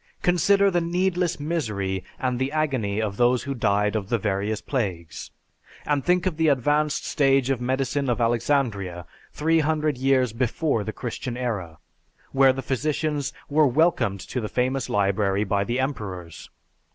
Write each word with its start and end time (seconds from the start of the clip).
Consider 0.23 0.71
the 0.71 0.81
needless 0.81 1.39
misery 1.39 2.03
and 2.19 2.39
the 2.39 2.51
agony 2.51 2.99
of 2.99 3.17
those 3.17 3.43
who 3.43 3.53
died 3.53 3.95
of 3.95 4.09
the 4.09 4.17
various 4.17 4.59
plagues; 4.59 5.29
and 5.85 6.03
think 6.03 6.25
of 6.25 6.37
the 6.37 6.47
advanced 6.47 7.05
stage 7.05 7.51
of 7.51 7.61
medicine 7.61 8.09
of 8.09 8.19
Alexandria, 8.19 9.05
three 9.31 9.59
hundred 9.59 9.99
years 9.99 10.33
before 10.33 10.83
the 10.83 10.91
Christian 10.91 11.37
era, 11.37 11.77
where 12.31 12.51
the 12.51 12.63
physicians 12.63 13.31
were 13.47 13.67
welcomed 13.67 14.21
to 14.21 14.41
the 14.41 14.49
famous 14.49 14.89
library 14.89 15.43
by 15.43 15.63
the 15.63 15.79
emperors. 15.79 16.49